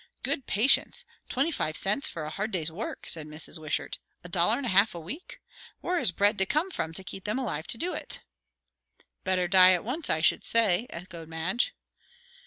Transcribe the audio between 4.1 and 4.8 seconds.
"A dollar and a